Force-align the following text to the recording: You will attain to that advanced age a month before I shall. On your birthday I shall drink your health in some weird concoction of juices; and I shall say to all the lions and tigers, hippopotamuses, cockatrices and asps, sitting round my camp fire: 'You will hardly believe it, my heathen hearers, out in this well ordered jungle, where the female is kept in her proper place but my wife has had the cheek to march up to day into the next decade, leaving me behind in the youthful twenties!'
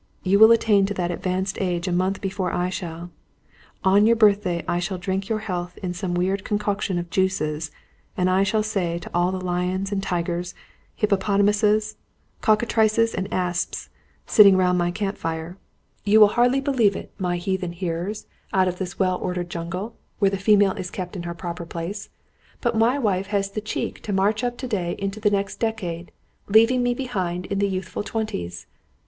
You 0.23 0.39
will 0.39 0.51
attain 0.51 0.87
to 0.87 0.95
that 0.95 1.11
advanced 1.11 1.59
age 1.61 1.87
a 1.87 1.91
month 1.91 2.21
before 2.21 2.51
I 2.51 2.69
shall. 2.71 3.11
On 3.83 4.07
your 4.07 4.15
birthday 4.15 4.65
I 4.67 4.79
shall 4.79 4.97
drink 4.97 5.29
your 5.29 5.37
health 5.45 5.77
in 5.83 5.93
some 5.93 6.15
weird 6.15 6.43
concoction 6.43 6.97
of 6.97 7.11
juices; 7.11 7.69
and 8.17 8.27
I 8.27 8.41
shall 8.41 8.63
say 8.63 8.97
to 8.97 9.11
all 9.13 9.31
the 9.31 9.39
lions 9.39 9.91
and 9.91 10.01
tigers, 10.01 10.55
hippopotamuses, 10.95 11.97
cockatrices 12.41 13.13
and 13.13 13.31
asps, 13.31 13.89
sitting 14.25 14.57
round 14.57 14.79
my 14.79 14.89
camp 14.89 15.19
fire: 15.19 15.59
'You 16.03 16.19
will 16.19 16.29
hardly 16.29 16.61
believe 16.61 16.95
it, 16.95 17.13
my 17.19 17.37
heathen 17.37 17.71
hearers, 17.73 18.25
out 18.53 18.67
in 18.67 18.73
this 18.73 18.97
well 18.97 19.19
ordered 19.19 19.51
jungle, 19.51 19.97
where 20.17 20.31
the 20.31 20.37
female 20.37 20.73
is 20.73 20.89
kept 20.89 21.15
in 21.15 21.21
her 21.29 21.35
proper 21.35 21.63
place 21.63 22.09
but 22.59 22.75
my 22.75 22.97
wife 22.97 23.27
has 23.27 23.49
had 23.49 23.53
the 23.53 23.61
cheek 23.61 24.01
to 24.01 24.11
march 24.11 24.43
up 24.43 24.57
to 24.57 24.67
day 24.67 24.95
into 24.97 25.19
the 25.19 25.29
next 25.29 25.59
decade, 25.59 26.11
leaving 26.47 26.81
me 26.81 26.95
behind 26.95 27.45
in 27.45 27.59
the 27.59 27.69
youthful 27.69 28.01
twenties!' 28.01 28.65